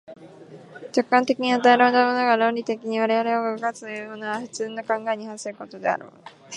[0.93, 6.11] 直観的に与えられたものが、論理的に我々を動かすというのは、普通の考えに反することであろう。